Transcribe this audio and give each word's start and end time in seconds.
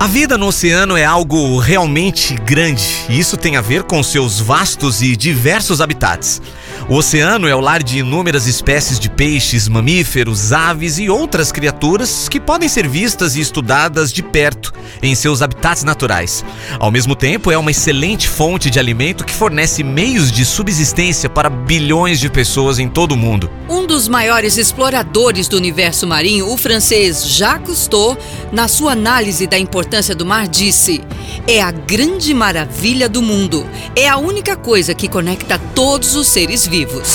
A 0.00 0.06
vida 0.06 0.38
no 0.38 0.46
oceano 0.46 0.96
é 0.96 1.04
algo 1.04 1.58
realmente 1.58 2.34
grande 2.34 3.04
e 3.10 3.18
isso 3.18 3.36
tem 3.36 3.58
a 3.58 3.60
ver 3.60 3.82
com 3.82 4.02
seus 4.02 4.40
vastos 4.40 5.02
e 5.02 5.14
diversos 5.14 5.82
habitats. 5.82 6.40
O 6.88 6.96
oceano 6.96 7.46
é 7.46 7.54
o 7.54 7.60
lar 7.60 7.82
de 7.82 7.98
inúmeras 7.98 8.46
espécies 8.46 8.98
de 8.98 9.08
peixes, 9.08 9.68
mamíferos, 9.68 10.52
aves 10.52 10.98
e 10.98 11.08
outras 11.08 11.52
criaturas 11.52 12.28
que 12.28 12.40
podem 12.40 12.68
ser 12.68 12.88
vistas 12.88 13.36
e 13.36 13.40
estudadas 13.40 14.12
de 14.12 14.22
perto 14.22 14.72
em 15.02 15.14
seus 15.14 15.42
habitats 15.42 15.84
naturais. 15.84 16.44
Ao 16.78 16.90
mesmo 16.90 17.14
tempo, 17.14 17.50
é 17.50 17.58
uma 17.58 17.70
excelente 17.70 18.28
fonte 18.28 18.70
de 18.70 18.78
alimento 18.78 19.24
que 19.24 19.32
fornece 19.32 19.82
meios 19.82 20.32
de 20.32 20.44
subsistência 20.44 21.28
para 21.28 21.48
bilhões 21.48 22.18
de 22.18 22.28
pessoas 22.28 22.78
em 22.78 22.88
todo 22.88 23.12
o 23.12 23.16
mundo. 23.16 23.50
Um 23.68 23.86
dos 23.86 24.08
maiores 24.08 24.56
exploradores 24.56 25.48
do 25.48 25.56
universo 25.56 26.06
marinho, 26.06 26.48
o 26.50 26.56
francês 26.56 27.26
Jacques 27.26 27.70
Cousteau, 27.70 28.18
na 28.50 28.66
sua 28.66 28.92
análise 28.92 29.46
da 29.46 29.58
importância 29.58 30.14
do 30.14 30.26
mar, 30.26 30.48
disse: 30.48 31.00
É 31.46 31.62
a 31.62 31.70
grande 31.70 32.34
maravilha 32.34 33.08
do 33.08 33.22
mundo. 33.22 33.66
É 33.94 34.08
a 34.08 34.16
única 34.16 34.56
coisa 34.56 34.94
que 34.94 35.08
conecta 35.08 35.58
todos 35.74 36.16
os 36.16 36.26
seres 36.26 36.66
vivos. 36.70 37.08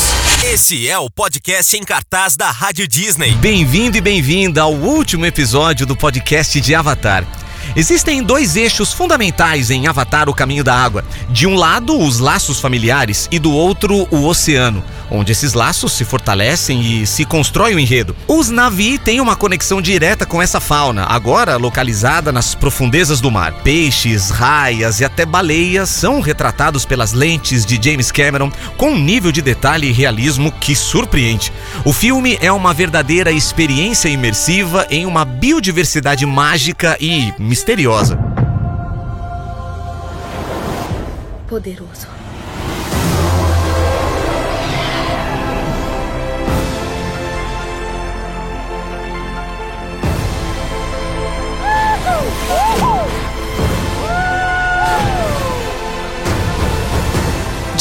Esse 0.43 0.89
é 0.89 0.99
o 0.99 1.09
podcast 1.09 1.77
em 1.77 1.83
cartaz 1.83 2.35
da 2.35 2.51
Rádio 2.51 2.85
Disney. 2.85 3.31
Bem-vindo 3.35 3.95
e 3.95 4.01
bem-vinda 4.01 4.61
ao 4.61 4.73
último 4.73 5.25
episódio 5.25 5.85
do 5.85 5.95
podcast 5.95 6.59
de 6.59 6.75
Avatar. 6.75 7.25
Existem 7.75 8.23
dois 8.23 8.55
eixos 8.55 8.93
fundamentais 8.93 9.69
em 9.69 9.87
Avatar 9.87 10.29
O 10.29 10.33
Caminho 10.33 10.63
da 10.63 10.75
Água. 10.75 11.03
De 11.29 11.47
um 11.47 11.55
lado, 11.55 11.97
os 11.97 12.19
laços 12.19 12.59
familiares 12.59 13.27
e 13.31 13.39
do 13.39 13.51
outro, 13.51 14.07
o 14.11 14.25
oceano, 14.25 14.83
onde 15.09 15.31
esses 15.31 15.53
laços 15.53 15.93
se 15.93 16.03
fortalecem 16.03 16.81
e 16.81 17.07
se 17.07 17.25
constrói 17.25 17.75
o 17.75 17.79
enredo. 17.79 18.15
Os 18.27 18.49
Navi 18.49 18.97
têm 18.97 19.21
uma 19.21 19.35
conexão 19.35 19.81
direta 19.81 20.25
com 20.25 20.41
essa 20.41 20.59
fauna, 20.59 21.05
agora 21.07 21.57
localizada 21.57 22.31
nas 22.31 22.55
profundezas 22.55 23.21
do 23.21 23.31
mar. 23.31 23.53
Peixes, 23.63 24.29
raias 24.29 24.99
e 24.99 25.05
até 25.05 25.25
baleias 25.25 25.89
são 25.89 26.21
retratados 26.21 26.85
pelas 26.85 27.13
lentes 27.13 27.65
de 27.65 27.79
James 27.81 28.11
Cameron 28.11 28.51
com 28.77 28.91
um 28.91 28.99
nível 28.99 29.31
de 29.31 29.41
detalhe 29.41 29.87
e 29.87 29.91
realismo 29.91 30.51
que 30.51 30.75
surpreende. 30.75 31.51
O 31.83 31.93
filme 31.93 32.37
é 32.41 32.51
uma 32.51 32.73
verdadeira 32.73 33.31
experiência 33.31 34.09
imersiva 34.09 34.87
em 34.89 35.05
uma 35.05 35.25
biodiversidade 35.25 36.25
mágica 36.25 36.97
e. 36.99 37.33
Poderoso. 41.47 42.09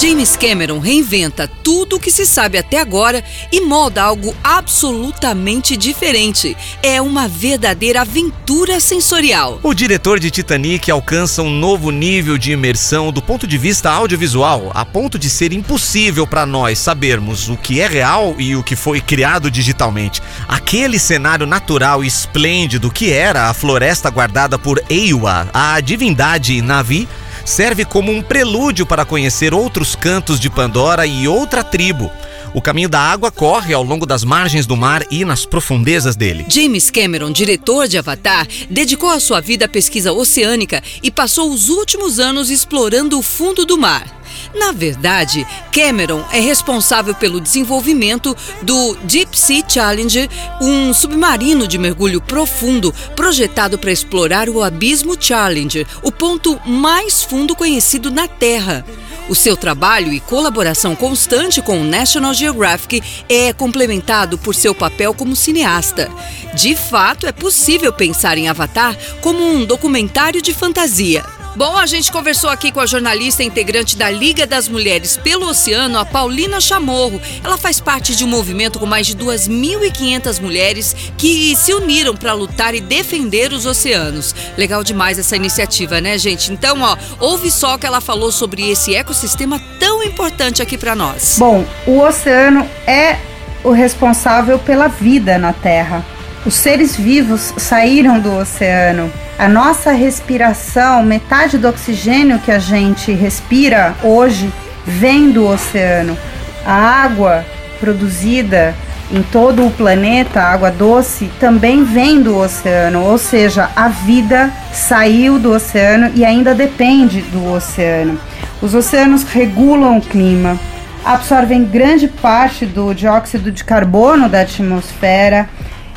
James 0.06 0.36
Cameron 0.36 0.80
reinventa 0.80 1.48
tudo 1.48 1.96
o 1.96 1.98
que 1.98 2.10
se 2.10 2.26
sabe 2.26 2.58
até 2.58 2.78
agora 2.78 3.24
e 3.50 3.62
molda 3.62 4.02
algo 4.02 4.36
absolutamente 4.44 5.78
diferente. 5.78 6.54
É 6.82 7.00
uma 7.00 7.26
verdadeira 7.26 8.02
aventura 8.02 8.80
sensorial. 8.80 9.58
O 9.62 9.72
diretor 9.72 10.20
de 10.20 10.30
Titanic 10.30 10.90
alcança 10.90 11.40
um 11.40 11.48
novo 11.48 11.90
nível 11.90 12.36
de 12.36 12.52
imersão 12.52 13.10
do 13.10 13.22
ponto 13.22 13.46
de 13.46 13.56
vista 13.56 13.90
audiovisual, 13.90 14.70
a 14.74 14.84
ponto 14.84 15.18
de 15.18 15.30
ser 15.30 15.54
impossível 15.54 16.26
para 16.26 16.44
nós 16.44 16.78
sabermos 16.78 17.48
o 17.48 17.56
que 17.56 17.80
é 17.80 17.88
real 17.88 18.34
e 18.38 18.54
o 18.54 18.62
que 18.62 18.76
foi 18.76 19.00
criado 19.00 19.50
digitalmente. 19.50 20.20
Aquele 20.46 20.98
cenário 20.98 21.46
natural 21.46 22.04
e 22.04 22.06
esplêndido 22.06 22.90
que 22.90 23.10
era 23.10 23.48
a 23.48 23.54
floresta 23.54 24.10
guardada 24.10 24.58
por 24.58 24.84
Eiwa, 24.90 25.48
a 25.54 25.80
divindade 25.80 26.60
Navi, 26.60 27.08
serve 27.44 27.84
como 27.84 28.10
um 28.10 28.22
prelúdio 28.22 28.86
para 28.86 29.04
conhecer 29.04 29.52
outros 29.52 29.94
cantos 29.94 30.40
de 30.40 30.48
Pandora 30.48 31.06
e 31.06 31.28
outra 31.28 31.62
tribo. 31.62 32.10
O 32.54 32.62
caminho 32.62 32.88
da 32.88 33.00
água 33.00 33.32
corre 33.32 33.74
ao 33.74 33.82
longo 33.82 34.06
das 34.06 34.22
margens 34.22 34.64
do 34.64 34.76
mar 34.76 35.04
e 35.10 35.24
nas 35.24 35.44
profundezas 35.44 36.14
dele. 36.14 36.46
James 36.48 36.88
Cameron, 36.88 37.32
diretor 37.32 37.88
de 37.88 37.98
Avatar, 37.98 38.46
dedicou 38.70 39.10
a 39.10 39.18
sua 39.18 39.40
vida 39.40 39.64
à 39.64 39.68
pesquisa 39.68 40.12
oceânica 40.12 40.80
e 41.02 41.10
passou 41.10 41.50
os 41.50 41.68
últimos 41.68 42.20
anos 42.20 42.50
explorando 42.50 43.18
o 43.18 43.22
fundo 43.22 43.64
do 43.64 43.76
mar. 43.76 44.23
Na 44.54 44.72
verdade, 44.72 45.46
Cameron 45.72 46.24
é 46.32 46.40
responsável 46.40 47.14
pelo 47.14 47.40
desenvolvimento 47.40 48.36
do 48.62 48.96
Deep 49.04 49.38
Sea 49.38 49.64
Challenger, 49.66 50.28
um 50.60 50.92
submarino 50.92 51.66
de 51.66 51.78
mergulho 51.78 52.20
profundo 52.20 52.94
projetado 53.16 53.78
para 53.78 53.92
explorar 53.92 54.48
o 54.48 54.62
Abismo 54.62 55.16
Challenger, 55.18 55.86
o 56.02 56.12
ponto 56.12 56.60
mais 56.66 57.22
fundo 57.22 57.54
conhecido 57.54 58.10
na 58.10 58.28
Terra. 58.28 58.84
O 59.28 59.34
seu 59.34 59.56
trabalho 59.56 60.12
e 60.12 60.20
colaboração 60.20 60.94
constante 60.94 61.62
com 61.62 61.80
o 61.80 61.84
National 61.84 62.34
Geographic 62.34 63.02
é 63.26 63.52
complementado 63.54 64.36
por 64.36 64.54
seu 64.54 64.74
papel 64.74 65.14
como 65.14 65.34
cineasta. 65.34 66.10
De 66.54 66.76
fato, 66.76 67.26
é 67.26 67.32
possível 67.32 67.92
pensar 67.92 68.36
em 68.36 68.48
Avatar 68.48 68.96
como 69.22 69.42
um 69.42 69.64
documentário 69.64 70.42
de 70.42 70.52
fantasia. 70.52 71.24
Bom, 71.56 71.78
a 71.78 71.86
gente 71.86 72.10
conversou 72.10 72.50
aqui 72.50 72.72
com 72.72 72.80
a 72.80 72.86
jornalista 72.86 73.44
integrante 73.44 73.96
da 73.96 74.10
Liga 74.10 74.44
das 74.44 74.68
Mulheres 74.68 75.16
pelo 75.16 75.46
Oceano, 75.46 75.96
a 76.00 76.04
Paulina 76.04 76.60
Chamorro. 76.60 77.20
Ela 77.44 77.56
faz 77.56 77.78
parte 77.78 78.16
de 78.16 78.24
um 78.24 78.28
movimento 78.28 78.80
com 78.80 78.86
mais 78.86 79.06
de 79.06 79.14
2.500 79.16 80.40
mulheres 80.40 80.96
que 81.16 81.54
se 81.54 81.72
uniram 81.72 82.16
para 82.16 82.32
lutar 82.32 82.74
e 82.74 82.80
defender 82.80 83.52
os 83.52 83.66
oceanos. 83.66 84.34
Legal 84.58 84.82
demais 84.82 85.16
essa 85.16 85.36
iniciativa, 85.36 86.00
né, 86.00 86.18
gente? 86.18 86.52
Então, 86.52 86.80
ó, 86.80 86.96
ouve 87.20 87.48
só 87.52 87.76
o 87.76 87.78
que 87.78 87.86
ela 87.86 88.00
falou 88.00 88.32
sobre 88.32 88.68
esse 88.68 88.92
ecossistema 88.92 89.60
tão 89.78 90.02
importante 90.02 90.60
aqui 90.60 90.76
para 90.76 90.96
nós. 90.96 91.36
Bom, 91.38 91.64
o 91.86 92.00
oceano 92.00 92.68
é 92.84 93.16
o 93.62 93.70
responsável 93.70 94.58
pela 94.58 94.88
vida 94.88 95.38
na 95.38 95.52
Terra. 95.52 96.04
Os 96.44 96.54
seres 96.54 96.96
vivos 96.96 97.54
saíram 97.56 98.18
do 98.18 98.38
oceano 98.38 99.08
a 99.38 99.48
nossa 99.48 99.90
respiração, 99.92 101.02
metade 101.02 101.58
do 101.58 101.68
oxigênio 101.68 102.38
que 102.38 102.52
a 102.52 102.58
gente 102.58 103.12
respira 103.12 103.94
hoje 104.02 104.52
vem 104.86 105.30
do 105.30 105.46
oceano. 105.46 106.16
A 106.64 106.72
água 106.72 107.44
produzida 107.80 108.74
em 109.10 109.22
todo 109.22 109.66
o 109.66 109.70
planeta, 109.70 110.40
a 110.40 110.52
água 110.52 110.70
doce, 110.70 111.30
também 111.38 111.84
vem 111.84 112.22
do 112.22 112.36
oceano, 112.36 113.04
ou 113.04 113.18
seja, 113.18 113.68
a 113.76 113.88
vida 113.88 114.50
saiu 114.72 115.38
do 115.38 115.52
oceano 115.52 116.10
e 116.14 116.24
ainda 116.24 116.54
depende 116.54 117.20
do 117.22 117.52
oceano. 117.52 118.18
Os 118.62 118.74
oceanos 118.74 119.24
regulam 119.24 119.98
o 119.98 120.00
clima, 120.00 120.58
absorvem 121.04 121.64
grande 121.64 122.08
parte 122.08 122.64
do 122.64 122.94
dióxido 122.94 123.52
de 123.52 123.62
carbono 123.62 124.28
da 124.28 124.40
atmosfera 124.40 125.48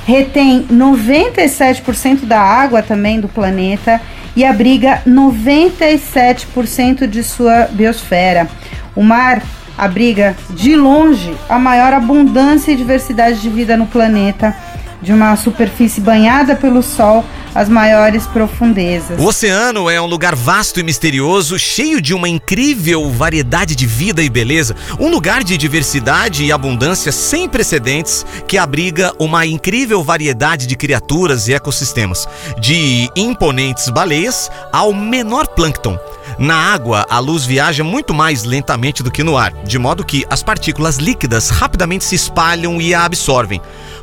retém 0.07 0.65
97% 0.71 2.23
da 2.23 2.39
água 2.39 2.81
também 2.81 3.19
do 3.19 3.27
planeta 3.27 3.99
e 4.37 4.45
abriga 4.45 5.01
97% 5.05 7.05
de 7.05 7.21
sua 7.21 7.67
biosfera. 7.69 8.47
O 8.95 9.03
mar 9.03 9.43
abriga 9.77 10.33
de 10.51 10.77
longe 10.77 11.35
a 11.49 11.59
maior 11.59 11.91
abundância 11.91 12.71
e 12.71 12.77
diversidade 12.77 13.41
de 13.41 13.49
vida 13.49 13.75
no 13.75 13.85
planeta 13.85 14.55
de 15.01 15.11
uma 15.11 15.35
superfície 15.35 15.99
banhada 15.99 16.55
pelo 16.55 16.81
sol 16.81 17.25
às 17.57 17.67
maiores 17.67 18.27
profundezas. 18.27 19.19
O 19.19 19.25
oceano 19.25 19.89
é 19.89 19.99
um 19.99 20.05
lugar 20.05 20.35
vasto 20.35 20.79
e 20.79 20.83
misterioso, 20.83 21.57
cheio 21.57 21.99
de 21.99 22.13
uma 22.13 22.29
incrível 22.29 23.09
variedade 23.09 23.75
de 23.75 23.87
vida 23.87 24.21
e 24.21 24.29
beleza, 24.29 24.75
um 24.99 25.09
lugar 25.09 25.43
de 25.43 25.57
diversidade 25.57 26.45
e 26.45 26.51
abundância 26.51 27.11
sem 27.11 27.49
precedentes 27.49 28.23
que 28.47 28.59
abriga 28.59 29.11
uma 29.17 29.43
incrível 29.43 30.03
variedade 30.03 30.67
de 30.67 30.75
criaturas 30.75 31.47
e 31.47 31.53
ecossistemas, 31.53 32.27
de 32.59 33.09
imponentes 33.15 33.89
baleias 33.89 34.51
ao 34.71 34.93
menor 34.93 35.47
plâncton. 35.47 35.97
Na 36.37 36.55
água, 36.55 37.07
a 37.09 37.17
luz 37.17 37.43
viaja 37.43 37.83
muito 37.83 38.13
mais 38.13 38.43
lentamente 38.43 39.01
do 39.01 39.09
que 39.09 39.23
no 39.23 39.35
ar, 39.35 39.51
de 39.63 39.79
modo 39.79 40.05
que 40.05 40.23
as 40.29 40.43
partículas 40.43 40.97
líquidas 40.97 41.49
rapidamente 41.49 42.05
se 42.05 42.13
espalham 42.13 42.79
e 42.79 42.93
a 42.93 43.03
absorvem. 43.03 43.59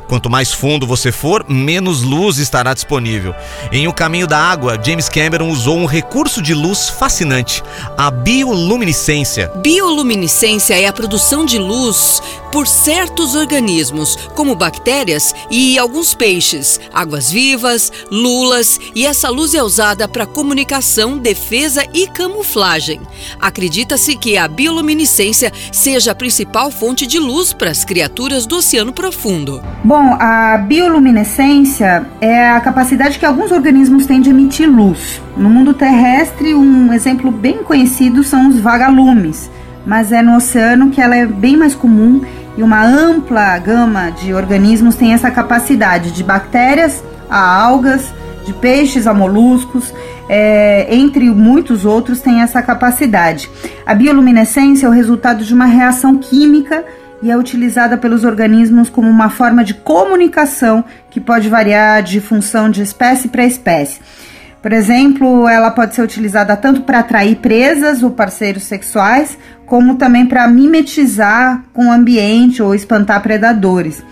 Quanto 0.07 0.29
mais 0.29 0.51
fundo 0.51 0.85
você 0.85 1.11
for, 1.11 1.45
menos 1.47 2.01
luz 2.01 2.37
estará 2.37 2.73
disponível. 2.73 3.33
Em 3.71 3.87
O 3.87 3.93
Caminho 3.93 4.27
da 4.27 4.37
Água, 4.37 4.79
James 4.83 5.09
Cameron 5.09 5.49
usou 5.49 5.77
um 5.77 5.85
recurso 5.85 6.41
de 6.41 6.53
luz 6.53 6.89
fascinante, 6.89 7.63
a 7.97 8.11
bioluminescência. 8.11 9.51
Bioluminescência 9.55 10.79
é 10.79 10.87
a 10.87 10.93
produção 10.93 11.45
de 11.45 11.57
luz 11.57 12.21
por 12.55 12.67
certos 12.67 13.35
organismos, 13.35 14.15
como 14.33 14.55
bactérias 14.55 15.35
e 15.51 15.77
alguns 15.77 16.13
peixes, 16.13 16.79
águas-vivas, 16.93 17.91
lulas, 18.09 18.79
e 18.95 19.05
essa 19.05 19.27
luz 19.27 19.53
é 19.53 19.61
usada 19.61 20.07
para 20.07 20.25
comunicação, 20.25 21.17
defesa 21.17 21.85
e 21.93 22.07
camuflagem. 22.07 23.01
Acredita-se 23.41 24.15
que 24.15 24.37
a 24.37 24.47
bioluminescência 24.47 25.51
seja 25.69 26.13
a 26.13 26.15
principal 26.15 26.71
fonte 26.71 27.05
de 27.05 27.19
luz 27.19 27.51
para 27.51 27.71
as 27.71 27.83
criaturas 27.83 28.45
do 28.45 28.55
oceano 28.55 28.93
profundo. 28.93 29.61
Bom, 29.83 30.15
a 30.17 30.57
bioluminescência 30.57 32.07
é 32.21 32.47
a 32.47 32.61
capacidade 32.61 33.19
que 33.19 33.25
alguns 33.25 33.51
organismos 33.51 34.05
têm 34.05 34.21
de 34.21 34.29
emitir 34.29 34.69
luz. 34.69 35.21
No 35.35 35.49
mundo 35.49 35.73
terrestre, 35.73 36.55
um 36.55 36.93
exemplo 36.93 37.31
bem 37.31 37.57
conhecido 37.65 38.23
são 38.23 38.47
os 38.47 38.61
vagalumes, 38.61 39.51
mas 39.85 40.13
é 40.13 40.21
no 40.21 40.37
oceano 40.37 40.89
que 40.89 41.01
ela 41.01 41.17
é 41.17 41.25
bem 41.25 41.57
mais 41.57 41.75
comum 41.75 42.21
e 42.57 42.63
uma 42.63 42.83
ampla 42.85 43.57
gama 43.59 44.09
de 44.11 44.33
organismos 44.33 44.95
tem 44.95 45.13
essa 45.13 45.29
capacidade, 45.29 46.11
de 46.11 46.23
bactérias 46.23 47.03
a 47.29 47.39
algas, 47.39 48.13
de 48.45 48.53
peixes 48.53 49.07
a 49.07 49.13
moluscos, 49.13 49.93
é, 50.29 50.87
entre 50.95 51.29
muitos 51.29 51.85
outros, 51.85 52.21
tem 52.21 52.41
essa 52.41 52.61
capacidade. 52.61 53.49
A 53.85 53.93
bioluminescência 53.93 54.85
é 54.85 54.89
o 54.89 54.91
resultado 54.91 55.43
de 55.43 55.53
uma 55.53 55.65
reação 55.65 56.17
química 56.17 56.85
e 57.21 57.31
é 57.31 57.37
utilizada 57.37 57.97
pelos 57.97 58.23
organismos 58.23 58.89
como 58.89 59.09
uma 59.09 59.29
forma 59.29 59.63
de 59.63 59.73
comunicação 59.73 60.83
que 61.09 61.19
pode 61.19 61.49
variar 61.49 62.03
de 62.03 62.21
função 62.21 62.69
de 62.69 62.81
espécie 62.81 63.27
para 63.27 63.45
espécie. 63.45 63.99
Por 64.65 64.73
exemplo, 64.73 65.47
ela 65.47 65.69
pode 65.69 65.93
ser 65.93 66.01
utilizada 66.01 66.57
tanto 66.57 66.81
para 66.81 66.97
atrair 66.97 67.35
presas 67.35 68.01
ou 68.01 68.09
parceiros 68.09 68.63
sexuais, 68.63 69.37
como 69.67 69.93
também 69.93 70.25
para 70.25 70.47
mimetizar 70.47 71.63
com 71.71 71.85
o 71.85 71.91
ambiente 71.91 72.63
ou 72.63 72.73
espantar 72.73 73.21
predadores. 73.21 74.03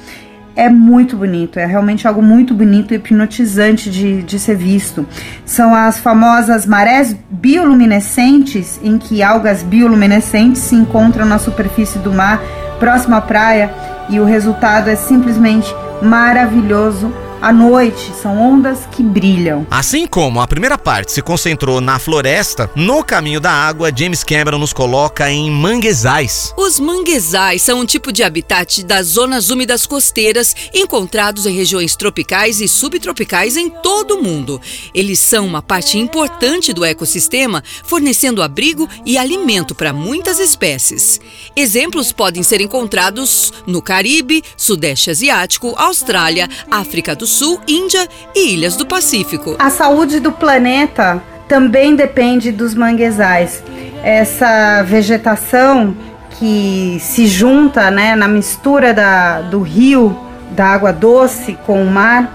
É 0.56 0.70
muito 0.70 1.18
bonito, 1.18 1.58
é 1.58 1.66
realmente 1.66 2.08
algo 2.08 2.22
muito 2.22 2.54
bonito 2.54 2.94
e 2.94 2.98
hipnotizante 2.98 3.90
de, 3.90 4.22
de 4.22 4.38
ser 4.38 4.56
visto. 4.56 5.08
São 5.44 5.74
as 5.74 5.98
famosas 5.98 6.68
marés 6.68 7.16
bioluminescentes, 7.32 8.80
em 8.84 9.00
que 9.00 9.24
algas 9.24 9.64
bioluminescentes 9.64 10.62
se 10.62 10.76
encontram 10.76 11.26
na 11.26 11.40
superfície 11.40 11.98
do 11.98 12.14
mar, 12.14 12.40
próximo 12.80 13.16
à 13.16 13.22
praia, 13.22 13.74
e 14.08 14.20
o 14.20 14.24
resultado 14.24 14.88
é 14.88 14.96
simplesmente 14.96 15.74
maravilhoso 16.00 17.12
à 17.44 17.52
noite, 17.52 18.14
são 18.22 18.40
ondas 18.40 18.88
que 18.90 19.04
brilham. 19.04 19.68
Assim 19.70 20.08
como 20.08 20.40
a 20.40 20.48
primeira 20.48 20.78
parte 20.78 21.12
se 21.12 21.22
concentrou 21.22 21.82
na 21.82 22.00
floresta, 22.00 22.72
no 22.74 23.04
caminho 23.04 23.42
da 23.42 23.52
água, 23.52 23.92
James 23.94 24.24
Cameron 24.24 24.58
nos 24.58 24.72
coloca 24.72 25.30
em 25.30 25.52
manguezais. 25.52 26.54
Os 26.56 26.80
manguezais 26.80 27.62
são 27.62 27.82
um 27.82 27.86
tipo 27.86 28.14
de 28.14 28.24
habitat 28.24 28.86
das 28.86 29.08
zonas 29.08 29.50
úmidas 29.50 29.86
costeiras 29.86 30.56
encontrados 30.74 31.46
em 31.46 31.54
regiões 31.54 31.98
tropicais 31.98 32.62
e 32.62 32.68
subtropicais 32.70 33.58
em 33.58 33.70
todo 33.70 34.16
o 34.16 34.24
mundo. 34.24 34.62
Eles 34.96 35.20
são 35.20 35.46
uma 35.46 35.62
parte 35.62 35.98
importante 35.98 36.72
do 36.72 36.86
ecossistema, 36.86 37.62
fornecendo 37.84 38.42
abrigo 38.42 38.88
e 39.06 39.18
alimento 39.18 39.76
para 39.76 39.92
muitas 39.92 40.40
espécies. 40.40 41.20
Exemplos 41.58 42.14
podem 42.14 42.42
ser 42.42 42.62
encontrados 42.62 43.52
no 43.68 43.82
Caribe, 43.82 44.42
Sudeste 44.56 45.12
Asiático, 45.12 45.74
Austrália, 45.76 46.50
África 46.72 47.14
do 47.14 47.28
Sul, 47.28 47.33
Índia 47.68 48.08
e 48.36 48.54
ilhas 48.54 48.76
do 48.76 48.86
Pacífico. 48.86 49.56
A 49.58 49.70
saúde 49.70 50.20
do 50.20 50.32
planeta 50.32 51.22
também 51.48 51.96
depende 51.96 52.52
dos 52.52 52.76
manguezais. 52.76 53.64
Essa 54.04 54.84
vegetação 54.84 55.96
que 56.32 56.98
se 57.00 57.28
junta 57.28 57.90
né, 57.90 58.16
na 58.16 58.28
mistura 58.28 58.94
da, 58.94 59.42
do 59.42 59.62
rio, 59.62 60.18
da 60.52 60.66
água 60.68 60.92
doce 60.92 61.58
com 61.66 61.82
o 61.82 61.90
mar 61.90 62.32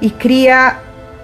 e 0.00 0.10
cria 0.10 0.76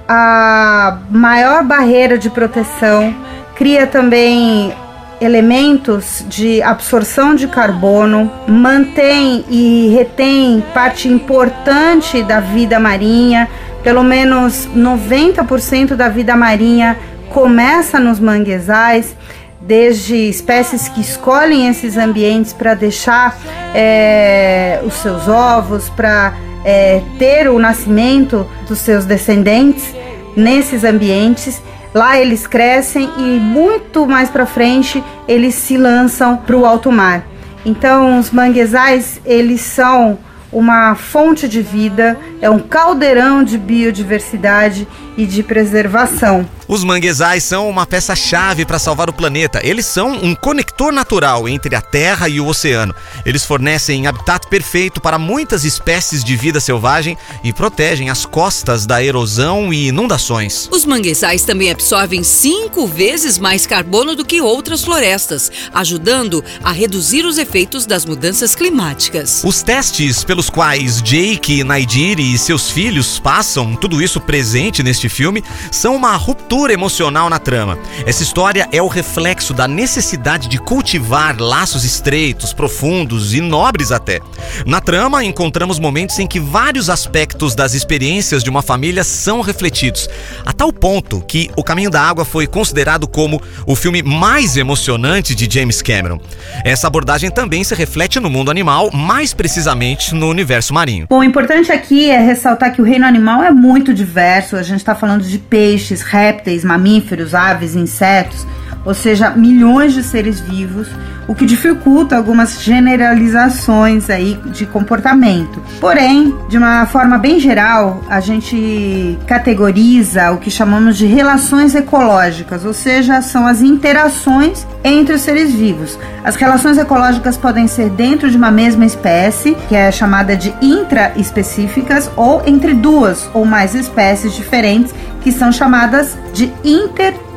a 0.08 0.98
maior 1.10 1.64
barreira 1.64 2.16
de 2.16 2.30
proteção, 2.30 3.14
cria 3.54 3.86
também 3.86 4.72
elementos 5.20 6.24
de 6.28 6.62
absorção 6.62 7.34
de 7.34 7.48
carbono, 7.48 8.30
mantém 8.46 9.44
e 9.48 9.88
retém 9.94 10.62
parte 10.74 11.08
importante 11.08 12.22
da 12.22 12.40
vida 12.40 12.78
marinha, 12.78 13.48
pelo 13.82 14.02
menos 14.02 14.68
90% 14.76 15.94
da 15.94 16.08
vida 16.08 16.36
marinha 16.36 16.98
começa 17.30 17.98
nos 17.98 18.20
manguezais, 18.20 19.16
desde 19.60 20.28
espécies 20.28 20.88
que 20.88 21.00
escolhem 21.00 21.68
esses 21.68 21.96
ambientes 21.96 22.52
para 22.52 22.74
deixar 22.74 23.36
é, 23.74 24.80
os 24.84 24.94
seus 24.94 25.26
ovos, 25.26 25.88
para 25.90 26.34
é, 26.64 27.02
ter 27.18 27.48
o 27.48 27.58
nascimento 27.58 28.46
dos 28.68 28.78
seus 28.78 29.04
descendentes 29.04 29.94
nesses 30.36 30.84
ambientes 30.84 31.60
Lá 31.96 32.20
eles 32.20 32.46
crescem 32.46 33.08
e 33.16 33.22
muito 33.40 34.06
mais 34.06 34.28
para 34.28 34.44
frente 34.44 35.02
eles 35.26 35.54
se 35.54 35.78
lançam 35.78 36.36
para 36.36 36.54
o 36.54 36.66
alto 36.66 36.92
mar. 36.92 37.26
Então 37.64 38.18
os 38.18 38.30
manguezais 38.30 39.18
eles 39.24 39.62
são 39.62 40.18
uma 40.52 40.94
fonte 40.94 41.48
de 41.48 41.62
vida, 41.62 42.18
é 42.42 42.50
um 42.50 42.58
caldeirão 42.58 43.42
de 43.42 43.56
biodiversidade 43.56 44.86
e 45.16 45.24
de 45.24 45.42
preservação. 45.42 46.46
Os 46.68 46.82
manguezais 46.82 47.44
são 47.44 47.68
uma 47.68 47.86
peça-chave 47.86 48.64
para 48.64 48.78
salvar 48.78 49.08
o 49.08 49.12
planeta. 49.12 49.60
Eles 49.62 49.86
são 49.86 50.12
um 50.14 50.34
conector 50.34 50.92
natural 50.92 51.48
entre 51.48 51.76
a 51.76 51.80
Terra 51.80 52.28
e 52.28 52.40
o 52.40 52.46
oceano. 52.46 52.92
Eles 53.24 53.44
fornecem 53.44 54.08
habitat 54.08 54.48
perfeito 54.48 55.00
para 55.00 55.16
muitas 55.16 55.64
espécies 55.64 56.24
de 56.24 56.34
vida 56.34 56.58
selvagem 56.58 57.16
e 57.44 57.52
protegem 57.52 58.10
as 58.10 58.26
costas 58.26 58.84
da 58.84 59.00
erosão 59.02 59.72
e 59.72 59.86
inundações. 59.86 60.68
Os 60.72 60.84
manguezais 60.84 61.44
também 61.44 61.70
absorvem 61.70 62.24
cinco 62.24 62.88
vezes 62.88 63.38
mais 63.38 63.64
carbono 63.64 64.16
do 64.16 64.24
que 64.24 64.40
outras 64.40 64.82
florestas, 64.82 65.52
ajudando 65.72 66.42
a 66.64 66.72
reduzir 66.72 67.24
os 67.24 67.38
efeitos 67.38 67.86
das 67.86 68.04
mudanças 68.04 68.56
climáticas. 68.56 69.42
Os 69.44 69.62
testes 69.62 70.24
pelos 70.24 70.50
quais 70.50 71.00
Jake, 71.00 71.62
Naidiri 71.62 72.34
e 72.34 72.38
seus 72.38 72.70
filhos 72.70 73.20
passam, 73.20 73.76
tudo 73.76 74.02
isso 74.02 74.20
presente 74.20 74.82
neste 74.82 75.08
filme, 75.08 75.44
são 75.70 75.94
uma 75.94 76.16
ruptura 76.16 76.55
emocional 76.64 77.28
na 77.28 77.38
trama. 77.38 77.78
Essa 78.06 78.22
história 78.22 78.66
é 78.72 78.80
o 78.80 78.88
reflexo 78.88 79.52
da 79.52 79.68
necessidade 79.68 80.48
de 80.48 80.58
cultivar 80.58 81.36
laços 81.38 81.84
estreitos, 81.84 82.54
profundos 82.54 83.34
e 83.34 83.40
nobres 83.42 83.92
até. 83.92 84.20
Na 84.64 84.80
trama, 84.80 85.22
encontramos 85.22 85.78
momentos 85.78 86.18
em 86.18 86.26
que 86.26 86.40
vários 86.40 86.88
aspectos 86.88 87.54
das 87.54 87.74
experiências 87.74 88.42
de 88.42 88.48
uma 88.48 88.62
família 88.62 89.04
são 89.04 89.42
refletidos, 89.42 90.08
a 90.46 90.52
tal 90.52 90.72
ponto 90.72 91.20
que 91.20 91.50
O 91.56 91.62
Caminho 91.62 91.90
da 91.90 92.00
Água 92.00 92.24
foi 92.24 92.46
considerado 92.46 93.06
como 93.06 93.40
o 93.66 93.76
filme 93.76 94.02
mais 94.02 94.56
emocionante 94.56 95.34
de 95.34 95.52
James 95.52 95.82
Cameron. 95.82 96.18
Essa 96.64 96.86
abordagem 96.86 97.30
também 97.30 97.62
se 97.62 97.74
reflete 97.74 98.18
no 98.18 98.30
mundo 98.30 98.50
animal, 98.50 98.90
mais 98.92 99.34
precisamente 99.34 100.14
no 100.14 100.28
universo 100.28 100.72
marinho. 100.72 101.06
Bom, 101.10 101.18
o 101.18 101.24
importante 101.24 101.70
aqui 101.70 102.10
é 102.10 102.18
ressaltar 102.18 102.72
que 102.74 102.80
o 102.80 102.84
reino 102.84 103.04
animal 103.04 103.42
é 103.42 103.50
muito 103.50 103.92
diverso. 103.92 104.56
A 104.56 104.62
gente 104.62 104.78
está 104.78 104.94
falando 104.94 105.22
de 105.22 105.38
peixes, 105.38 106.00
répteis 106.00 106.45
répteis, 106.46 106.64
mamíferos, 106.64 107.34
aves, 107.34 107.74
insetos, 107.74 108.46
ou 108.86 108.94
seja, 108.94 109.30
milhões 109.30 109.92
de 109.92 110.02
seres 110.02 110.38
vivos, 110.38 110.88
o 111.26 111.34
que 111.34 111.44
dificulta 111.44 112.16
algumas 112.16 112.62
generalizações 112.62 114.08
aí 114.08 114.40
de 114.46 114.64
comportamento. 114.64 115.60
Porém, 115.80 116.32
de 116.48 116.56
uma 116.56 116.86
forma 116.86 117.18
bem 117.18 117.40
geral, 117.40 118.00
a 118.08 118.20
gente 118.20 119.18
categoriza 119.26 120.30
o 120.30 120.38
que 120.38 120.50
chamamos 120.50 120.96
de 120.96 121.04
relações 121.06 121.74
ecológicas, 121.74 122.64
ou 122.64 122.72
seja, 122.72 123.20
são 123.22 123.44
as 123.44 123.60
interações 123.60 124.64
entre 124.84 125.16
os 125.16 125.20
seres 125.22 125.52
vivos. 125.52 125.98
As 126.22 126.36
relações 126.36 126.78
ecológicas 126.78 127.36
podem 127.36 127.66
ser 127.66 127.90
dentro 127.90 128.30
de 128.30 128.36
uma 128.36 128.52
mesma 128.52 128.86
espécie, 128.86 129.56
que 129.68 129.74
é 129.74 129.90
chamada 129.90 130.36
de 130.36 130.54
intraespecíficas, 130.62 132.08
ou 132.16 132.42
entre 132.46 132.72
duas 132.72 133.28
ou 133.34 133.44
mais 133.44 133.74
espécies 133.74 134.32
diferentes 134.32 134.94
que 135.22 135.32
são 135.32 135.50
chamadas 135.50 136.16
de 136.32 136.52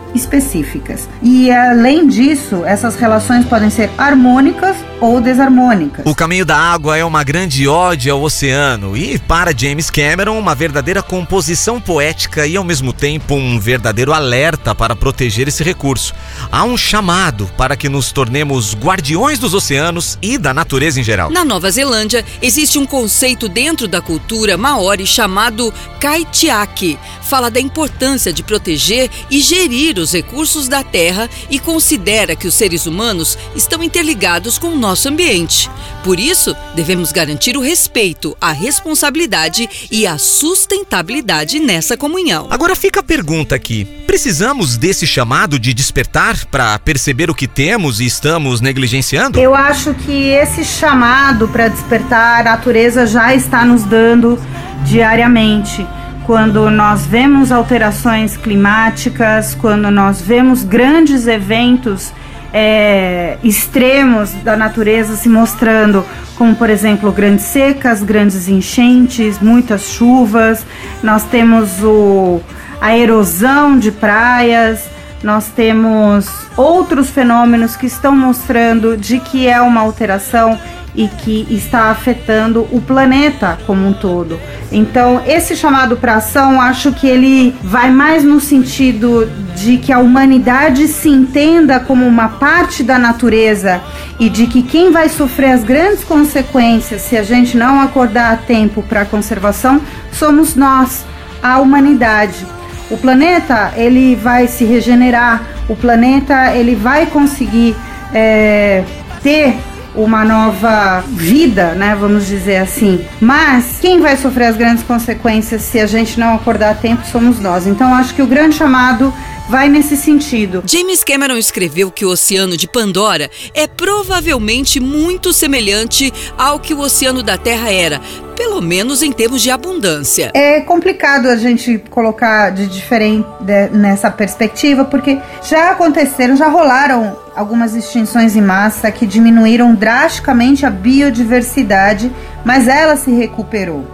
interespecíficas. 0.10 1.10
E 1.22 1.52
além 1.52 2.08
disso, 2.08 2.64
essas 2.66 2.96
relações 2.96 3.46
podem 3.46 3.70
ser 3.70 3.90
harmônicas 3.98 4.76
ou 5.02 5.22
desarmônicas. 5.22 6.06
O 6.06 6.14
caminho 6.14 6.46
da 6.46 6.58
água 6.58 6.98
é 6.98 7.06
uma 7.06 7.24
grande 7.24 7.68
ode 7.68 8.10
ao 8.10 8.22
oceano 8.22 8.98
e, 8.98 9.18
para 9.18 9.56
James 9.56 9.90
Cameron, 9.90 10.38
uma 10.38 10.54
verdadeira 10.54 11.02
composição 11.02 11.80
poética 11.80 12.46
e, 12.46 12.56
ao 12.56 12.64
mesmo 12.64 12.92
tempo, 12.92 13.36
um 13.36 13.60
verdadeiro 13.60 14.14
alerta 14.14 14.76
para 14.76 14.96
proteger 14.96 15.48
esse 15.48 15.64
recurso. 15.64 16.14
Há 16.52 16.64
um 16.64 16.78
chamado 16.78 17.50
para 17.58 17.76
que 17.76 17.88
nos 17.88 18.12
tornemos 18.12 18.76
guardiões 18.76 19.40
dos 19.40 19.54
oceanos 19.54 20.18
e 20.22 20.38
da 20.38 20.54
natureza 20.54 21.00
em 21.00 21.04
geral. 21.04 21.30
Na 21.30 21.46
Nova 21.46 21.72
Zelândia, 21.72 22.26
existe 22.42 22.78
um 22.78 22.86
conceito 22.86 23.48
dentro 23.48 23.88
da 23.88 24.02
cultura 24.02 24.58
maori 24.58 25.06
chamado 25.06 25.74
kaitiaki. 26.00 27.00
Fala 27.22 27.50
da 27.50 27.60
importância 27.60 28.34
de 28.34 28.44
proteger 28.44 29.10
e 29.30 29.40
gerir 29.40 29.98
os 29.98 30.12
recursos 30.12 30.68
da 30.68 30.84
terra 30.84 31.30
e 31.50 31.60
considera 31.60 32.36
que 32.36 32.48
os 32.48 32.56
seres 32.56 32.86
humanos 32.86 33.38
estão 33.56 33.84
interligados 33.84 34.58
com 34.58 34.76
nós 34.76 34.89
nosso 34.90 35.08
ambiente. 35.08 35.70
Por 36.04 36.20
isso, 36.20 36.56
devemos 36.76 37.12
garantir 37.12 37.56
o 37.56 37.62
respeito, 37.62 38.36
a 38.42 38.52
responsabilidade 38.52 39.70
e 39.92 40.08
a 40.08 40.18
sustentabilidade 40.18 41.60
nessa 41.60 41.96
comunhão. 41.96 42.48
Agora 42.50 42.76
fica 42.76 43.02
a 43.02 43.04
pergunta 43.04 43.54
aqui: 43.54 43.86
precisamos 44.08 44.78
desse 44.78 45.06
chamado 45.06 45.60
de 45.60 45.76
despertar 45.76 46.44
para 46.46 46.80
perceber 46.80 47.30
o 47.30 47.36
que 47.36 47.48
temos 47.48 48.00
e 48.00 48.06
estamos 48.08 48.62
negligenciando? 48.62 49.40
Eu 49.40 49.54
acho 49.54 49.94
que 49.94 50.30
esse 50.30 50.66
chamado 50.66 51.48
para 51.48 51.68
despertar 51.68 52.40
a 52.40 52.44
natureza 52.52 53.06
já 53.06 53.36
está 53.36 53.64
nos 53.64 53.84
dando 53.84 54.40
diariamente 54.86 55.86
quando 56.26 56.70
nós 56.72 57.06
vemos 57.06 57.52
alterações 57.52 58.38
climáticas, 58.38 59.54
quando 59.54 59.92
nós 59.92 60.22
vemos 60.22 60.64
grandes 60.64 61.28
eventos 61.28 62.12
é, 62.54 63.38
extremos 63.44 64.32
da 64.44 64.58
natureza 64.58 65.16
se 65.16 65.30
mostrando, 65.30 66.06
como 66.36 66.56
por 66.56 66.70
exemplo 66.70 67.12
grandes 67.12 67.46
secas, 67.46 68.02
grandes 68.04 68.48
enchentes, 68.48 69.40
muitas 69.40 69.90
chuvas. 69.90 70.66
Nós 71.04 71.24
temos 71.24 71.84
o, 71.84 72.42
a 72.82 72.98
erosão 72.98 73.78
de 73.78 73.92
praias, 73.92 74.90
nós 75.24 75.48
temos 75.50 76.30
outros 76.56 77.10
fenômenos 77.10 77.76
que 77.76 77.86
estão 77.86 78.16
mostrando 78.16 78.96
de 78.96 79.20
que 79.20 79.48
é 79.48 79.62
uma 79.62 79.82
alteração 79.82 80.58
e 80.96 81.08
que 81.08 81.48
está 81.50 81.92
afetando 81.92 82.68
o 82.72 82.82
planeta 82.82 83.58
como 83.66 83.88
um 83.88 83.94
todo. 83.94 84.40
Então, 84.72 85.22
esse 85.26 85.56
chamado 85.56 85.98
para 85.98 86.16
ação, 86.16 86.60
acho 86.62 86.92
que 86.92 87.08
ele 87.08 87.56
vai 87.64 87.90
mais 87.92 88.24
no 88.24 88.40
sentido 88.40 89.30
de 89.56 89.78
que 89.78 89.92
a 89.92 90.00
humanidade 90.00 90.88
se 90.88 91.10
entenda 91.10 91.80
como 91.80 92.06
uma 92.06 92.30
parte 92.30 92.84
da 92.84 92.98
natureza 92.98 93.82
e 94.20 94.30
de 94.30 94.48
que 94.48 94.62
quem 94.62 94.92
vai 94.92 95.10
sofrer 95.10 95.52
as 95.52 95.64
grandes 95.64 96.04
consequências 96.04 97.02
se 97.02 97.18
a 97.18 97.24
gente 97.24 97.58
não 97.58 97.82
acordar 97.82 98.34
a 98.34 98.38
tempo 98.38 98.84
para 98.84 99.02
a 99.02 99.06
conservação 99.06 99.82
somos 100.12 100.56
nós, 100.56 101.06
a 101.42 101.60
humanidade. 101.60 102.46
O 102.90 102.98
planeta 102.98 103.72
ele 103.76 104.16
vai 104.16 104.48
se 104.48 104.66
regenerar, 104.66 105.44
o 105.68 105.76
planeta 105.76 106.56
ele 106.56 106.76
vai 106.76 107.06
conseguir 107.06 107.76
é, 108.14 108.84
ter 109.22 109.56
uma 109.96 110.24
nova 110.24 111.04
vida, 111.08 111.74
né, 111.74 111.96
vamos 112.00 112.28
dizer 112.28 112.58
assim. 112.58 113.06
Mas 113.20 113.78
quem 113.82 114.00
vai 114.00 114.16
sofrer 114.18 114.46
as 114.46 114.58
grandes 114.58 114.84
consequências 114.84 115.62
se 115.62 115.80
a 115.80 115.88
gente 115.88 116.20
não 116.20 116.36
acordar 116.36 116.72
a 116.72 116.76
tempo 116.76 117.06
somos 117.06 117.40
nós. 117.40 117.68
Então 117.68 117.94
acho 117.94 118.14
que 118.14 118.22
o 118.22 118.28
grande 118.28 118.56
chamado 118.56 119.14
vai 119.50 119.68
nesse 119.68 119.98
sentido. 119.98 120.62
James 120.64 121.04
Cameron 121.04 121.36
escreveu 121.36 121.90
que 121.90 122.06
o 122.06 122.10
Oceano 122.10 122.56
de 122.56 122.68
Pandora 122.68 123.32
é 123.56 123.66
provavelmente 123.66 124.80
muito 124.80 125.34
semelhante 125.34 126.14
ao 126.38 126.60
que 126.60 126.74
o 126.74 126.80
Oceano 126.80 127.24
da 127.24 127.36
Terra 127.36 127.72
era, 127.72 128.00
pelo 128.40 128.62
menos 128.62 129.04
em 129.04 129.12
termos 129.12 129.42
de 129.42 129.52
abundância. 129.52 130.32
É 130.34 130.62
complicado 130.62 131.28
a 131.28 131.36
gente 131.36 131.78
colocar 131.90 132.52
de 132.52 132.68
diferente 132.68 133.28
nessa 133.74 134.10
perspectiva, 134.10 134.86
porque 134.86 135.20
já 135.44 135.72
aconteceram, 135.72 136.38
já 136.38 136.48
rolaram 136.48 137.18
algumas 137.36 137.76
extinções 137.76 138.38
em 138.38 138.42
massa 138.42 138.90
que 138.92 139.06
diminuíram 139.06 139.76
drasticamente 139.76 140.66
a 140.66 140.70
biodiversidade, 140.70 142.10
mas 142.46 142.70
ela 142.70 142.96
se 142.96 143.12
recuperou. 143.12 143.86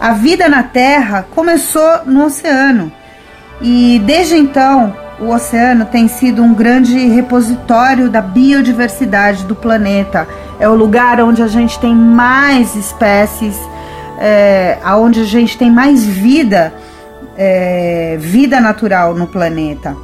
A 0.00 0.12
vida 0.12 0.48
na 0.48 0.64
Terra 0.64 1.24
começou 1.32 2.04
no 2.04 2.26
oceano 2.26 2.90
e 3.62 4.02
desde 4.04 4.36
então, 4.36 4.92
o 5.20 5.30
oceano 5.30 5.84
tem 5.84 6.06
sido 6.06 6.42
um 6.42 6.54
grande 6.54 6.96
repositório 7.08 8.08
da 8.08 8.22
biodiversidade 8.22 9.44
do 9.44 9.54
planeta. 9.54 10.28
É 10.60 10.68
o 10.68 10.74
lugar 10.74 11.20
onde 11.20 11.42
a 11.42 11.48
gente 11.48 11.78
tem 11.78 11.94
mais 11.94 12.76
espécies, 12.76 13.56
é, 14.18 14.78
onde 14.96 15.20
a 15.20 15.24
gente 15.24 15.58
tem 15.58 15.70
mais 15.70 16.04
vida, 16.04 16.72
é, 17.36 18.16
vida 18.20 18.60
natural 18.60 19.14
no 19.14 19.26
planeta. 19.26 19.96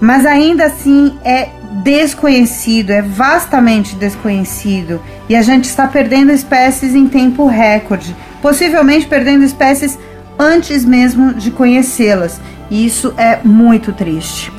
Mas 0.00 0.24
ainda 0.24 0.64
assim 0.64 1.18
é 1.22 1.50
desconhecido, 1.82 2.90
é 2.90 3.02
vastamente 3.02 3.94
desconhecido. 3.94 5.00
E 5.28 5.36
a 5.36 5.42
gente 5.42 5.64
está 5.64 5.86
perdendo 5.86 6.32
espécies 6.32 6.94
em 6.94 7.06
tempo 7.06 7.46
recorde, 7.46 8.16
possivelmente 8.40 9.06
perdendo 9.06 9.44
espécies 9.44 9.98
antes 10.38 10.84
mesmo 10.84 11.34
de 11.34 11.50
conhecê-las. 11.50 12.40
E 12.70 12.86
isso 12.86 13.12
é 13.16 13.42
muito 13.42 13.92
triste. 13.92 14.52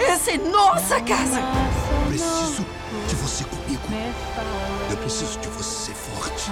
Essa 0.00 0.32
é 0.32 0.38
nossa 0.38 1.00
casa! 1.00 1.40
Preciso 2.08 2.66
de 3.08 3.14
você 3.16 3.44
comigo. 3.44 3.82
Eu 4.90 4.96
preciso 4.98 5.38
de 5.40 5.48
você 5.48 5.92
forte. 5.92 6.50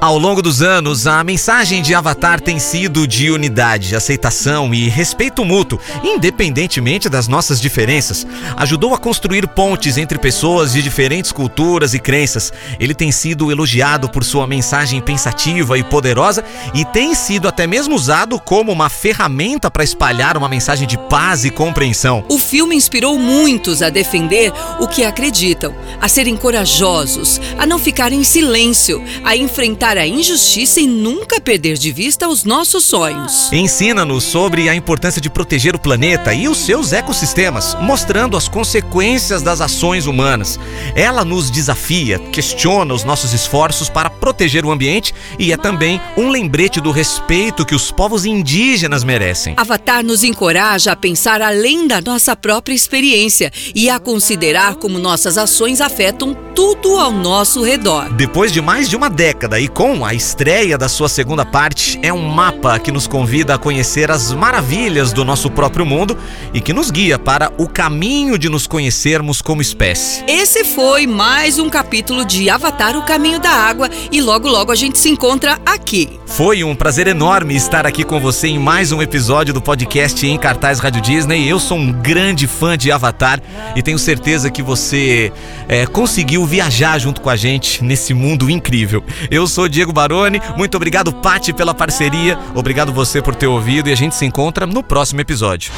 Ao 0.00 0.16
longo 0.16 0.40
dos 0.40 0.62
anos, 0.62 1.08
a 1.08 1.24
mensagem 1.24 1.82
de 1.82 1.92
Avatar 1.92 2.40
tem 2.40 2.60
sido 2.60 3.04
de 3.04 3.32
unidade, 3.32 3.96
aceitação 3.96 4.72
e 4.72 4.88
respeito 4.88 5.44
mútuo, 5.44 5.80
independentemente 6.04 7.08
das 7.08 7.26
nossas 7.26 7.60
diferenças. 7.60 8.24
Ajudou 8.56 8.94
a 8.94 8.98
construir 8.98 9.48
pontes 9.48 9.98
entre 9.98 10.16
pessoas 10.16 10.72
de 10.72 10.82
diferentes 10.82 11.32
culturas 11.32 11.94
e 11.94 11.98
crenças. 11.98 12.52
Ele 12.78 12.94
tem 12.94 13.10
sido 13.10 13.50
elogiado 13.50 14.08
por 14.08 14.22
sua 14.22 14.46
mensagem 14.46 15.00
pensativa 15.00 15.76
e 15.76 15.82
poderosa 15.82 16.44
e 16.72 16.84
tem 16.84 17.12
sido 17.12 17.48
até 17.48 17.66
mesmo 17.66 17.96
usado 17.96 18.38
como 18.38 18.70
uma 18.70 18.88
ferramenta 18.88 19.68
para 19.68 19.82
espalhar 19.82 20.36
uma 20.36 20.48
mensagem 20.48 20.86
de 20.86 20.96
paz 20.96 21.44
e 21.44 21.50
compreensão. 21.50 22.24
O 22.28 22.38
filme 22.38 22.76
inspirou 22.76 23.18
muitos 23.18 23.82
a 23.82 23.90
defender 23.90 24.52
o 24.78 24.86
que 24.86 25.02
acreditam, 25.02 25.74
a 26.00 26.08
serem 26.08 26.36
corajosos, 26.36 27.40
a 27.58 27.66
não 27.66 27.80
ficarem 27.80 28.20
em 28.20 28.24
silêncio, 28.24 29.04
a 29.24 29.36
enfrentar 29.36 29.87
a 29.96 30.06
injustiça 30.06 30.80
e 30.80 30.86
nunca 30.86 31.40
perder 31.40 31.78
de 31.78 31.90
vista 31.92 32.28
os 32.28 32.44
nossos 32.44 32.84
sonhos. 32.84 33.52
Ensina-nos 33.52 34.24
sobre 34.24 34.68
a 34.68 34.74
importância 34.74 35.20
de 35.20 35.30
proteger 35.30 35.74
o 35.74 35.78
planeta 35.78 36.34
e 36.34 36.48
os 36.48 36.58
seus 36.58 36.92
ecossistemas, 36.92 37.76
mostrando 37.80 38.36
as 38.36 38.48
consequências 38.48 39.40
das 39.40 39.60
ações 39.60 40.06
humanas. 40.06 40.58
Ela 40.94 41.24
nos 41.24 41.50
desafia, 41.50 42.18
questiona 42.18 42.92
os 42.92 43.04
nossos 43.04 43.32
esforços 43.32 43.88
para 43.88 44.10
proteger 44.10 44.64
o 44.64 44.70
ambiente 44.70 45.14
e 45.38 45.52
é 45.52 45.56
também 45.56 46.00
um 46.16 46.28
lembrete 46.28 46.80
do 46.80 46.90
respeito 46.90 47.64
que 47.64 47.74
os 47.74 47.90
povos 47.90 48.24
indígenas 48.24 49.04
merecem. 49.04 49.54
Avatar 49.56 50.04
nos 50.04 50.24
encoraja 50.24 50.92
a 50.92 50.96
pensar 50.96 51.40
além 51.40 51.86
da 51.86 52.00
nossa 52.00 52.34
própria 52.34 52.74
experiência 52.74 53.52
e 53.74 53.88
a 53.88 53.98
considerar 53.98 54.76
como 54.76 54.98
nossas 54.98 55.38
ações 55.38 55.80
afetam 55.80 56.36
tudo 56.54 56.98
ao 56.98 57.12
nosso 57.12 57.62
redor. 57.62 58.12
Depois 58.14 58.50
de 58.50 58.60
mais 58.60 58.88
de 58.88 58.96
uma 58.96 59.08
década 59.08 59.60
e 59.60 59.68
com 59.78 60.04
a 60.04 60.12
estreia 60.12 60.76
da 60.76 60.88
sua 60.88 61.08
segunda 61.08 61.46
parte, 61.46 62.00
é 62.02 62.12
um 62.12 62.28
mapa 62.28 62.80
que 62.80 62.90
nos 62.90 63.06
convida 63.06 63.54
a 63.54 63.58
conhecer 63.58 64.10
as 64.10 64.32
maravilhas 64.32 65.12
do 65.12 65.24
nosso 65.24 65.48
próprio 65.48 65.86
mundo 65.86 66.18
e 66.52 66.60
que 66.60 66.72
nos 66.72 66.90
guia 66.90 67.16
para 67.16 67.52
o 67.56 67.68
caminho 67.68 68.36
de 68.36 68.48
nos 68.48 68.66
conhecermos 68.66 69.40
como 69.40 69.62
espécie. 69.62 70.24
Esse 70.26 70.64
foi 70.64 71.06
mais 71.06 71.60
um 71.60 71.70
capítulo 71.70 72.24
de 72.24 72.50
Avatar 72.50 72.96
o 72.96 73.06
Caminho 73.06 73.38
da 73.38 73.52
Água 73.52 73.88
e 74.10 74.20
logo 74.20 74.48
logo 74.48 74.72
a 74.72 74.74
gente 74.74 74.98
se 74.98 75.10
encontra 75.10 75.60
aqui. 75.64 76.17
Foi 76.28 76.62
um 76.62 76.76
prazer 76.76 77.08
enorme 77.08 77.56
estar 77.56 77.86
aqui 77.86 78.04
com 78.04 78.20
você 78.20 78.48
em 78.48 78.58
mais 78.58 78.92
um 78.92 79.02
episódio 79.02 79.52
do 79.52 79.60
podcast 79.60 80.24
em 80.24 80.38
cartaz 80.38 80.78
Rádio 80.78 81.00
Disney. 81.00 81.48
Eu 81.48 81.58
sou 81.58 81.76
um 81.76 81.90
grande 81.90 82.46
fã 82.46 82.78
de 82.78 82.92
Avatar 82.92 83.40
e 83.74 83.82
tenho 83.82 83.98
certeza 83.98 84.50
que 84.50 84.62
você 84.62 85.32
é, 85.66 85.84
conseguiu 85.86 86.44
viajar 86.46 86.98
junto 86.98 87.20
com 87.20 87.30
a 87.30 87.34
gente 87.34 87.82
nesse 87.82 88.14
mundo 88.14 88.48
incrível. 88.48 89.02
Eu 89.30 89.48
sou 89.48 89.68
Diego 89.68 89.92
Baroni, 89.92 90.40
muito 90.56 90.76
obrigado, 90.76 91.12
Pati, 91.12 91.52
pela 91.52 91.74
parceria. 91.74 92.38
Obrigado 92.54 92.92
você 92.92 93.20
por 93.20 93.34
ter 93.34 93.48
ouvido 93.48 93.88
e 93.88 93.92
a 93.92 93.96
gente 93.96 94.14
se 94.14 94.24
encontra 94.24 94.64
no 94.64 94.82
próximo 94.82 95.20
episódio. 95.20 95.72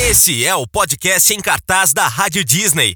Esse 0.00 0.44
é 0.44 0.54
o 0.54 0.66
podcast 0.66 1.32
em 1.32 1.40
cartaz 1.40 1.92
da 1.92 2.06
Rádio 2.06 2.44
Disney. 2.44 2.92